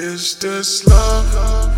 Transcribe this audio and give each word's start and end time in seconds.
Is 0.00 0.36
this 0.36 0.86
love? 0.86 1.74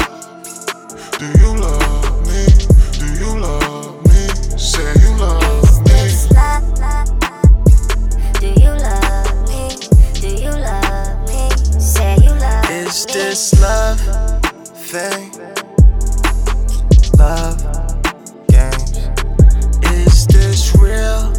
Do 1.18 1.24
you 1.40 1.56
love 1.56 2.26
me? 2.28 2.44
Do 2.92 3.06
you 3.18 3.38
love 3.40 4.04
me? 4.04 4.28
Say 4.58 4.92
you 5.00 5.16
love 5.16 5.86
me. 5.86 5.92
Is 6.04 6.28
This 6.28 6.30
love, 6.32 6.68
Do 8.38 8.48
you 8.60 8.72
love 8.76 9.48
me? 9.48 9.74
Do 10.20 10.28
you 10.28 10.50
love 10.50 11.28
me? 11.28 11.48
Say 11.80 12.18
you 12.22 12.28
love 12.28 12.68
me. 12.68 12.74
Is 12.84 13.06
this 13.06 13.58
love 13.58 13.98
thing? 14.76 15.32
Love 17.16 17.56
games. 18.48 18.98
Is 19.96 20.26
this 20.26 20.76
real, 20.76 21.32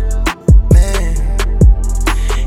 man? 0.74 1.14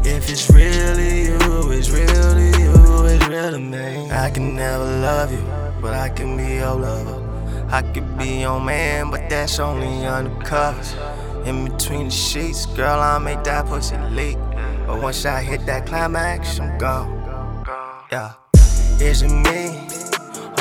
If 0.04 0.28
it's 0.28 0.50
really 0.50 1.26
you, 1.26 1.70
it's 1.70 1.90
real 1.90 2.08
to 2.08 2.58
you, 2.58 3.06
it's 3.06 3.28
real 3.28 3.50
to 3.52 3.58
me. 3.60 3.93
I 4.14 4.30
can 4.30 4.54
never 4.54 4.84
love 4.84 5.32
you, 5.32 5.44
but 5.82 5.92
I 5.92 6.08
can 6.08 6.36
be 6.36 6.54
your 6.54 6.76
lover. 6.76 7.20
I 7.68 7.82
could 7.82 8.16
be 8.16 8.42
your 8.42 8.60
man, 8.60 9.10
but 9.10 9.28
that's 9.28 9.58
only 9.58 9.88
undercovers. 10.06 10.94
In 11.44 11.64
between 11.64 12.04
the 12.04 12.10
sheets, 12.12 12.64
girl, 12.66 13.00
I'll 13.00 13.18
make 13.18 13.42
that 13.42 13.66
pussy 13.66 13.96
leak. 14.12 14.38
But 14.86 15.02
once 15.02 15.26
I 15.26 15.42
hit 15.42 15.66
that 15.66 15.86
climax, 15.86 16.60
I'm 16.60 16.78
gone. 16.78 17.64
Yeah. 18.12 18.34
Is 19.00 19.22
it 19.22 19.32
me 19.32 19.80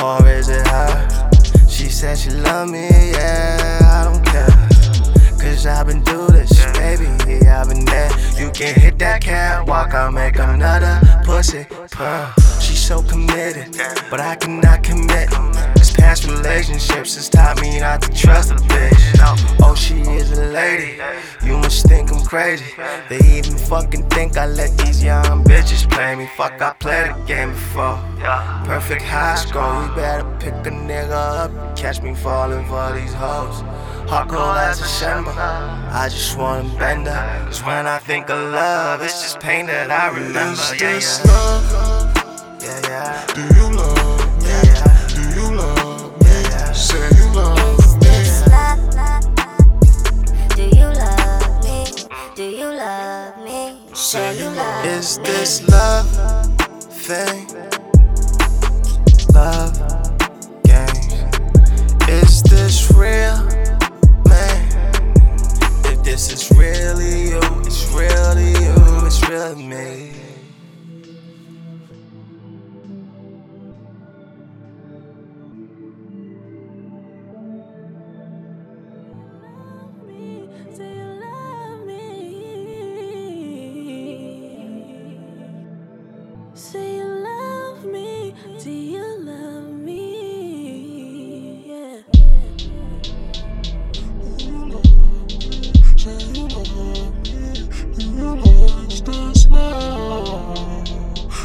or 0.02 0.26
is 0.26 0.48
it 0.48 0.66
her? 0.66 1.30
She 1.68 1.88
said 1.88 2.18
she 2.18 2.30
love 2.30 2.68
me, 2.68 2.88
yeah, 3.12 3.78
I 3.84 4.04
don't 4.10 4.24
care. 4.26 4.48
Cause 5.38 5.64
I've 5.64 5.86
been 5.86 6.02
through 6.02 6.28
this, 6.28 6.64
baby, 6.72 7.04
yeah, 7.28 7.60
I've 7.60 7.68
been 7.68 7.84
there. 7.84 8.10
You 8.36 8.50
can 8.50 8.74
hit 8.74 8.98
that 8.98 9.20
catwalk, 9.20 9.94
I'll 9.94 10.10
make 10.10 10.38
another 10.38 10.73
She's 11.44 12.80
so 12.80 13.02
committed, 13.02 13.76
but 14.10 14.18
I 14.18 14.34
cannot 14.34 14.82
commit. 14.82 15.28
This 15.74 15.92
past 15.92 16.24
relationships 16.26 17.16
has 17.16 17.28
taught 17.28 17.60
me 17.60 17.80
not 17.80 18.00
to 18.00 18.12
trust 18.12 18.52
a 18.52 18.54
bitch. 18.54 19.58
Oh, 19.60 19.74
she 19.74 20.00
is 20.00 20.32
a 20.38 20.46
lady, 20.46 20.98
you 21.44 21.58
must 21.58 21.86
think 21.86 22.10
I'm 22.10 22.24
crazy. 22.24 22.64
They 23.10 23.18
even 23.36 23.58
fucking 23.58 24.08
think 24.08 24.38
I 24.38 24.46
let 24.46 24.76
these 24.78 25.04
young 25.04 25.44
bitches 25.44 25.88
play 25.90 26.16
me. 26.16 26.26
Fuck, 26.34 26.62
I 26.62 26.72
played 26.72 27.14
the 27.14 27.22
game 27.26 27.50
before. 27.50 27.98
Perfect 28.64 29.02
high 29.02 29.34
score, 29.34 29.84
you 29.86 29.94
better 29.94 30.24
pick 30.40 30.54
a 30.66 30.70
nigga 30.70 31.10
up. 31.12 31.76
Catch 31.76 32.00
me 32.00 32.14
falling 32.14 32.64
for 32.66 32.90
these 32.94 33.12
hoes. 33.12 33.62
Hot 34.14 34.28
cold 34.28 34.56
as 34.58 34.80
a 34.80 34.86
shimmer. 34.86 35.32
I 35.34 36.08
just 36.08 36.38
wanna 36.38 36.68
bend 36.78 37.08
her. 37.08 37.44
Cause 37.46 37.64
when 37.64 37.84
I 37.88 37.98
think 37.98 38.30
of 38.30 38.38
love, 38.52 39.02
it's 39.02 39.20
just 39.22 39.40
pain 39.40 39.66
that 39.66 39.90
I 39.90 40.06
remember. 40.14 40.52
Is 40.52 40.80
Yeah, 40.80 40.92
this 40.92 41.20
yeah, 41.24 41.32
love? 41.32 42.62
yeah, 42.62 42.80
yeah. 42.90 43.26
Do 43.34 43.42
you 43.58 43.66
love 43.74 44.38
me? 44.38 44.46
Yeah, 44.46 44.62
yeah. 44.70 45.08
Do 45.10 45.22
you 45.34 45.46
love 45.58 46.22
me? 46.22 46.30
yeah. 46.30 46.72
Say 46.72 47.08
you 47.18 47.26
love 47.34 47.58
Is 47.80 47.98
this 48.06 48.46
love? 48.54 48.78
Do 50.54 50.62
you 50.62 50.88
love 51.02 51.64
me? 51.66 51.78
Do 52.36 52.44
you 52.44 52.70
love 52.70 53.34
me? 53.42 53.80
Say 53.94 54.38
you 54.38 54.48
love 54.50 54.86
Is 54.86 55.18
this 55.26 55.68
love 55.68 56.06
thing? 56.78 57.73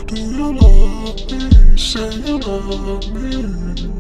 Do 0.09 0.15
you 0.15 0.53
love 0.53 1.31
me? 1.31 1.77
Say 1.77 2.09
you 2.15 2.39
love 2.39 3.13
me. 3.13 3.98